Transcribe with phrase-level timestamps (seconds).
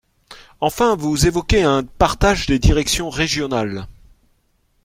[0.61, 3.87] Enfin, vous évoquez un partage des directions régionales.